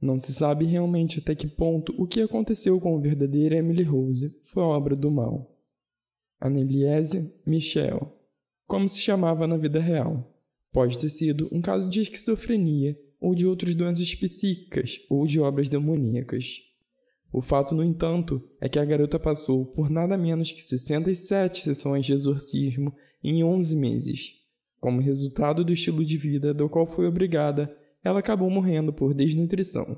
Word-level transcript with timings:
Não 0.00 0.18
se 0.18 0.32
sabe 0.32 0.64
realmente 0.64 1.18
até 1.18 1.34
que 1.34 1.48
ponto 1.48 1.92
o 1.98 2.06
que 2.06 2.20
aconteceu 2.20 2.80
com 2.80 2.96
a 2.96 3.00
verdadeira 3.00 3.56
Emily 3.56 3.82
Rose 3.82 4.40
foi 4.44 4.62
obra 4.62 4.94
do 4.94 5.10
mal. 5.10 5.56
Anneliese 6.40 7.34
Michel, 7.44 8.16
como 8.66 8.88
se 8.88 9.00
chamava 9.00 9.46
na 9.46 9.56
vida 9.56 9.80
real, 9.80 10.32
pode 10.72 10.98
ter 10.98 11.08
sido 11.08 11.48
um 11.50 11.60
caso 11.60 11.90
de 11.90 12.00
esquizofrenia 12.00 12.96
ou 13.20 13.34
de 13.34 13.46
outras 13.46 13.74
doenças 13.74 14.14
psíquicas 14.14 15.00
ou 15.10 15.26
de 15.26 15.40
obras 15.40 15.68
demoníacas. 15.68 16.62
O 17.32 17.42
fato, 17.42 17.74
no 17.74 17.82
entanto, 17.82 18.42
é 18.60 18.68
que 18.68 18.78
a 18.78 18.84
garota 18.84 19.18
passou 19.18 19.66
por 19.66 19.90
nada 19.90 20.16
menos 20.16 20.52
que 20.52 20.62
67 20.62 21.62
sessões 21.62 22.06
de 22.06 22.12
exorcismo 22.12 22.94
em 23.22 23.42
11 23.42 23.76
meses. 23.76 24.34
Como 24.80 25.00
resultado 25.00 25.64
do 25.64 25.72
estilo 25.72 26.04
de 26.04 26.16
vida 26.16 26.54
do 26.54 26.68
qual 26.68 26.86
foi 26.86 27.06
obrigada, 27.06 27.76
ela 28.04 28.20
acabou 28.20 28.48
morrendo 28.48 28.92
por 28.92 29.12
desnutrição. 29.12 29.96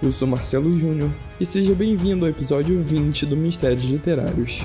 Eu 0.00 0.12
sou 0.12 0.28
Marcelo 0.28 0.78
Júnior 0.78 1.10
e 1.40 1.44
seja 1.44 1.74
bem-vindo 1.74 2.24
ao 2.24 2.30
episódio 2.30 2.80
20 2.82 3.26
do 3.26 3.36
Mistérios 3.36 3.84
Literários. 3.84 4.62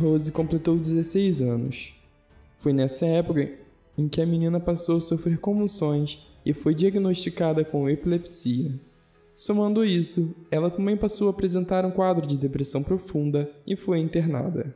Rose 0.00 0.32
completou 0.32 0.78
16 0.78 1.42
anos. 1.42 1.92
Foi 2.58 2.72
nessa 2.72 3.04
época 3.04 3.52
em 3.98 4.08
que 4.08 4.22
a 4.22 4.26
menina 4.26 4.58
passou 4.58 4.96
a 4.96 5.00
sofrer 5.00 5.38
convulsões 5.38 6.26
e 6.44 6.54
foi 6.54 6.74
diagnosticada 6.74 7.62
com 7.64 7.88
epilepsia. 7.88 8.72
Somando 9.34 9.84
isso, 9.84 10.34
ela 10.50 10.70
também 10.70 10.96
passou 10.96 11.28
a 11.28 11.30
apresentar 11.30 11.84
um 11.84 11.90
quadro 11.90 12.26
de 12.26 12.38
depressão 12.38 12.82
profunda 12.82 13.50
e 13.66 13.76
foi 13.76 13.98
internada. 13.98 14.74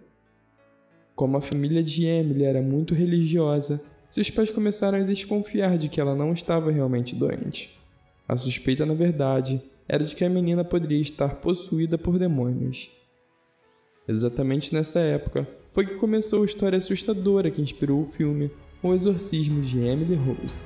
Como 1.14 1.38
a 1.38 1.40
família 1.40 1.82
de 1.82 2.04
Emily 2.04 2.44
era 2.44 2.60
muito 2.60 2.94
religiosa, 2.94 3.82
seus 4.10 4.30
pais 4.30 4.50
começaram 4.50 4.98
a 4.98 5.04
desconfiar 5.04 5.78
de 5.78 5.88
que 5.88 6.00
ela 6.00 6.14
não 6.14 6.34
estava 6.34 6.70
realmente 6.70 7.14
doente. 7.14 7.78
A 8.28 8.36
suspeita, 8.36 8.84
na 8.84 8.94
verdade, 8.94 9.62
era 9.88 10.04
de 10.04 10.14
que 10.14 10.24
a 10.24 10.28
menina 10.28 10.64
poderia 10.64 11.00
estar 11.00 11.36
possuída 11.36 11.96
por 11.96 12.18
demônios. 12.18 12.90
Exatamente 14.06 14.74
nessa 14.74 15.00
época 15.00 15.48
foi 15.72 15.86
que 15.86 15.94
começou 15.94 16.42
a 16.42 16.46
história 16.46 16.76
assustadora 16.76 17.50
que 17.50 17.62
inspirou 17.62 18.02
o 18.02 18.12
filme 18.12 18.50
O 18.82 18.92
Exorcismo 18.92 19.62
de 19.62 19.78
Emily 19.78 20.14
Rose. 20.14 20.64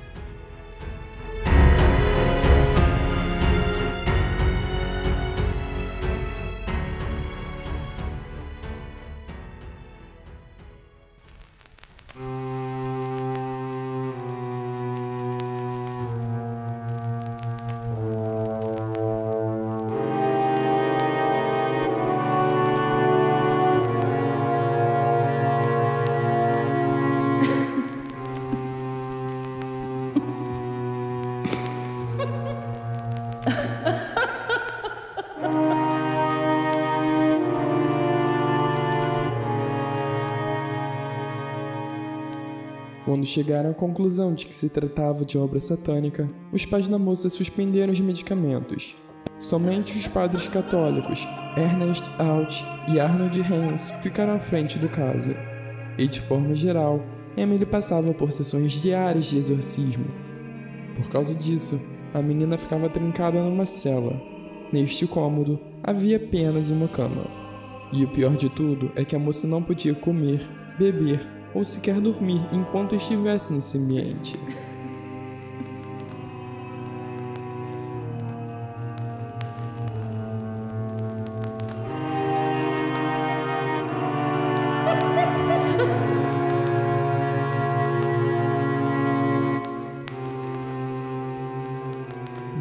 Quando 43.09 43.25
chegaram 43.25 43.71
à 43.71 43.73
conclusão 43.73 44.35
de 44.35 44.45
que 44.45 44.53
se 44.53 44.69
tratava 44.69 45.25
de 45.25 45.35
obra 45.35 45.59
satânica, 45.59 46.29
os 46.53 46.63
pais 46.63 46.87
da 46.87 46.99
moça 46.99 47.27
suspenderam 47.27 47.91
os 47.91 47.99
medicamentos. 47.99 48.95
Somente 49.35 49.97
os 49.97 50.05
padres 50.05 50.47
católicos, 50.47 51.27
Ernest 51.57 52.07
Alt 52.19 52.61
e 52.87 52.99
Arnold 52.99 53.41
Hans, 53.41 53.89
ficaram 54.03 54.35
à 54.35 54.39
frente 54.39 54.77
do 54.77 54.87
caso. 54.87 55.31
E 55.97 56.07
de 56.07 56.21
forma 56.21 56.53
geral, 56.53 57.01
Emily 57.35 57.65
passava 57.65 58.13
por 58.13 58.31
sessões 58.31 58.73
diárias 58.73 59.25
de 59.25 59.39
exorcismo. 59.39 60.05
Por 60.95 61.09
causa 61.09 61.33
disso, 61.33 61.81
a 62.13 62.21
menina 62.21 62.57
ficava 62.57 62.89
trancada 62.89 63.41
numa 63.41 63.65
cela. 63.65 64.13
Neste 64.71 65.07
cômodo 65.07 65.59
havia 65.83 66.17
apenas 66.17 66.69
uma 66.69 66.87
cama. 66.87 67.25
E 67.91 68.03
o 68.03 68.07
pior 68.07 68.35
de 68.35 68.49
tudo 68.49 68.91
é 68.95 69.03
que 69.03 69.15
a 69.15 69.19
moça 69.19 69.47
não 69.47 69.63
podia 69.63 69.95
comer, 69.95 70.47
beber 70.77 71.25
ou 71.53 71.65
sequer 71.65 71.99
dormir 71.99 72.41
enquanto 72.51 72.95
estivesse 72.95 73.51
nesse 73.53 73.77
ambiente. 73.77 74.39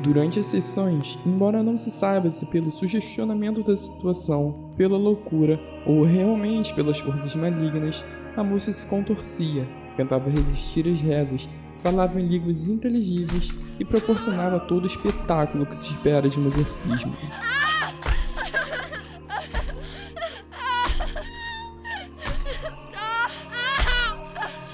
Durante 0.08 0.40
as 0.40 0.46
sessões, 0.46 1.18
embora 1.26 1.62
não 1.62 1.76
se 1.76 1.90
saiba 1.90 2.30
se 2.30 2.46
pelo 2.46 2.72
sugestionamento 2.72 3.62
da 3.62 3.76
situação, 3.76 4.72
pela 4.74 4.96
loucura 4.96 5.60
ou 5.84 6.02
realmente 6.02 6.72
pelas 6.72 6.98
forças 6.98 7.36
malignas, 7.36 8.02
a 8.34 8.42
moça 8.42 8.72
se 8.72 8.86
contorcia, 8.86 9.68
tentava 9.98 10.30
resistir 10.30 10.88
às 10.88 10.98
rezas, 10.98 11.46
falava 11.82 12.18
em 12.18 12.26
línguas 12.26 12.66
inteligíveis 12.68 13.52
e 13.78 13.84
proporcionava 13.84 14.58
todo 14.58 14.84
o 14.84 14.86
espetáculo 14.86 15.66
que 15.66 15.76
se 15.76 15.88
espera 15.88 16.26
de 16.26 16.40
um 16.40 16.46
exorcismo. 16.46 17.12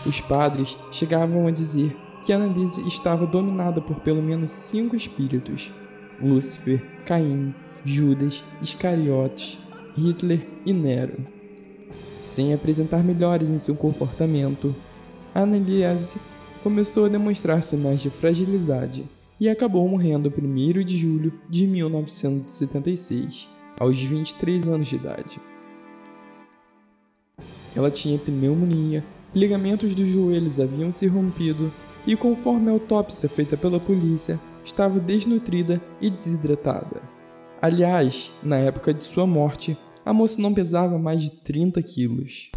Os 0.06 0.20
padres 0.20 0.78
chegavam 0.92 1.48
a 1.48 1.50
dizer 1.50 2.03
que 2.24 2.32
Annalise 2.32 2.86
estava 2.86 3.26
dominada 3.26 3.80
por 3.80 4.00
pelo 4.00 4.22
menos 4.22 4.50
cinco 4.50 4.96
espíritos: 4.96 5.72
Lúcifer, 6.20 6.82
Caim, 7.04 7.54
Judas, 7.84 8.42
Iscariotes, 8.62 9.58
Hitler 9.96 10.46
e 10.64 10.72
Nero 10.72 11.34
sem 12.24 12.54
apresentar 12.54 13.04
melhores 13.04 13.50
em 13.50 13.58
seu 13.58 13.76
comportamento. 13.76 14.74
Anneliese 15.34 16.16
começou 16.62 17.04
a 17.04 17.08
demonstrar 17.08 17.62
sinais 17.62 18.00
de 18.00 18.08
fragilidade 18.10 19.04
e 19.38 19.48
acabou 19.48 19.86
morrendo 19.88 20.32
1 20.36 20.84
de 20.84 20.96
julho 20.96 21.32
de 21.48 21.66
1976, 21.66 23.48
aos 23.78 24.00
23 24.00 24.66
anos 24.68 24.88
de 24.88 24.96
idade. 24.96 25.38
Ela 27.76 27.90
tinha 27.90 28.18
pneumonia, 28.18 29.04
ligamentos 29.34 29.94
dos 29.94 30.08
joelhos 30.08 30.60
haviam 30.60 30.92
se 30.92 31.06
rompido 31.06 31.70
e, 32.06 32.16
conforme 32.16 32.68
a 32.68 32.72
autópsia 32.72 33.28
feita 33.28 33.56
pela 33.56 33.80
polícia, 33.80 34.38
estava 34.64 34.98
desnutrida 34.98 35.80
e 36.00 36.10
desidratada. 36.10 37.02
Aliás, 37.60 38.32
na 38.42 38.56
época 38.56 38.92
de 38.92 39.04
sua 39.04 39.26
morte, 39.26 39.76
a 40.04 40.12
moça 40.12 40.40
não 40.40 40.52
pesava 40.52 40.98
mais 40.98 41.22
de 41.22 41.30
30 41.30 41.82
quilos. 41.82 42.50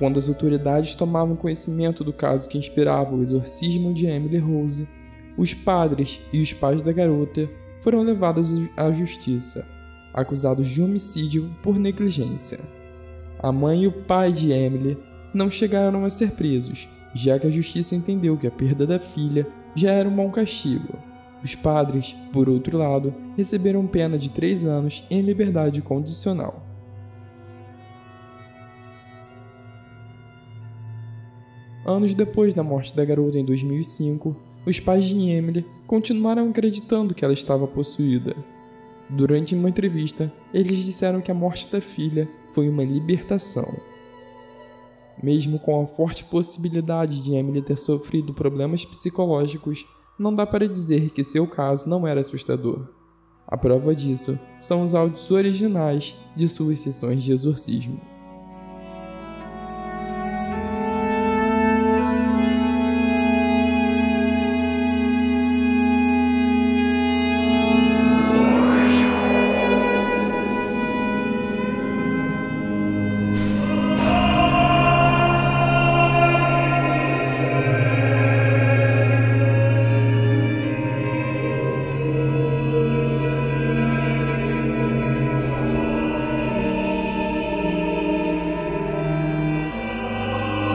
Quando 0.00 0.18
as 0.18 0.30
autoridades 0.30 0.94
tomavam 0.94 1.36
conhecimento 1.36 2.02
do 2.02 2.10
caso 2.10 2.48
que 2.48 2.56
inspirava 2.56 3.14
o 3.14 3.22
exorcismo 3.22 3.92
de 3.92 4.06
Emily 4.06 4.38
Rose, 4.38 4.88
os 5.36 5.52
padres 5.52 6.22
e 6.32 6.40
os 6.40 6.54
pais 6.54 6.80
da 6.80 6.90
garota 6.90 7.46
foram 7.82 8.02
levados 8.02 8.50
à 8.78 8.90
justiça, 8.90 9.68
acusados 10.14 10.68
de 10.68 10.80
homicídio 10.80 11.54
por 11.62 11.78
negligência. 11.78 12.60
A 13.38 13.52
mãe 13.52 13.82
e 13.82 13.86
o 13.88 13.92
pai 13.92 14.32
de 14.32 14.50
Emily 14.50 14.96
não 15.34 15.50
chegaram 15.50 16.02
a 16.06 16.08
ser 16.08 16.30
presos, 16.30 16.88
já 17.14 17.38
que 17.38 17.46
a 17.46 17.50
justiça 17.50 17.94
entendeu 17.94 18.38
que 18.38 18.46
a 18.46 18.50
perda 18.50 18.86
da 18.86 18.98
filha 18.98 19.46
já 19.74 19.92
era 19.92 20.08
um 20.08 20.16
bom 20.16 20.30
castigo. 20.30 20.98
Os 21.44 21.54
padres, 21.54 22.16
por 22.32 22.48
outro 22.48 22.78
lado, 22.78 23.12
receberam 23.36 23.86
pena 23.86 24.16
de 24.16 24.30
três 24.30 24.64
anos 24.64 25.04
em 25.10 25.20
liberdade 25.20 25.82
condicional. 25.82 26.69
Anos 31.90 32.14
depois 32.14 32.54
da 32.54 32.62
morte 32.62 32.94
da 32.94 33.04
garota 33.04 33.36
em 33.36 33.44
2005, 33.44 34.36
os 34.64 34.78
pais 34.78 35.06
de 35.06 35.28
Emily 35.28 35.66
continuaram 35.88 36.48
acreditando 36.48 37.12
que 37.12 37.24
ela 37.24 37.34
estava 37.34 37.66
possuída. 37.66 38.36
Durante 39.08 39.56
uma 39.56 39.68
entrevista, 39.68 40.32
eles 40.54 40.84
disseram 40.84 41.20
que 41.20 41.32
a 41.32 41.34
morte 41.34 41.66
da 41.66 41.80
filha 41.80 42.30
foi 42.54 42.68
uma 42.68 42.84
libertação. 42.84 43.76
Mesmo 45.20 45.58
com 45.58 45.82
a 45.82 45.86
forte 45.88 46.22
possibilidade 46.22 47.20
de 47.22 47.34
Emily 47.34 47.60
ter 47.60 47.76
sofrido 47.76 48.32
problemas 48.32 48.84
psicológicos, 48.84 49.84
não 50.16 50.32
dá 50.32 50.46
para 50.46 50.68
dizer 50.68 51.10
que 51.10 51.24
seu 51.24 51.44
caso 51.44 51.88
não 51.88 52.06
era 52.06 52.20
assustador. 52.20 52.86
A 53.48 53.56
prova 53.56 53.96
disso 53.96 54.38
são 54.56 54.82
os 54.82 54.94
áudios 54.94 55.28
originais 55.28 56.16
de 56.36 56.46
suas 56.46 56.78
sessões 56.78 57.20
de 57.20 57.32
exorcismo. 57.32 58.00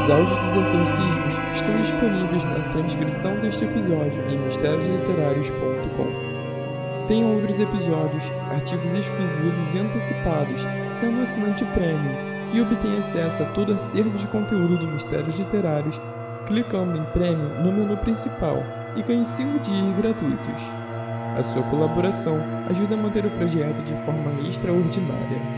Os 0.06 0.12
áudios 0.12 0.38
dos 0.38 0.56
exorcismos 0.56 1.34
estão 1.52 1.76
disponíveis 1.82 2.44
na 2.44 2.60
transcrição 2.72 3.38
deste 3.38 3.66
episódio 3.66 4.24
em 4.30 4.38
mistériosliterários.com. 4.38 7.08
Tem 7.08 7.26
outros 7.26 7.60
episódios, 7.60 8.32
artigos 8.52 8.94
exclusivos 8.94 9.74
e 9.74 9.80
antecipados, 9.80 10.62
sendo 10.92 11.24
assinante 11.24 11.66
premium, 11.74 12.14
e 12.54 12.62
obtém 12.62 13.00
acesso 13.00 13.42
a 13.42 13.48
todo 13.48 13.74
acervo 13.74 14.16
de 14.16 14.28
conteúdo 14.28 14.78
do 14.78 14.86
Mistérios 14.86 15.40
Literários 15.40 16.00
clicando 16.46 17.00
em 17.00 17.04
Premium 17.06 17.64
no 17.64 17.72
menu 17.72 17.98
principal 17.98 18.62
e 18.96 19.02
ganhe 19.02 19.26
5 19.26 19.58
dias 19.58 19.98
gratuitos. 19.98 20.62
A 21.36 21.42
sua 21.42 21.64
colaboração 21.64 22.40
ajuda 22.70 22.94
a 22.94 22.98
manter 22.98 23.26
o 23.26 23.32
projeto 23.32 23.84
de 23.84 23.96
forma 24.06 24.48
extraordinária. 24.48 25.55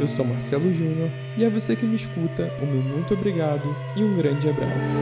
Eu 0.00 0.08
sou 0.08 0.24
Marcelo 0.24 0.72
Júnior 0.72 1.10
e 1.36 1.44
a 1.44 1.50
você 1.50 1.76
que 1.76 1.84
me 1.84 1.94
escuta, 1.94 2.50
o 2.62 2.64
meu 2.64 2.80
muito 2.80 3.12
obrigado 3.12 3.76
e 3.94 4.02
um 4.02 4.16
grande 4.16 4.48
abraço. 4.48 4.98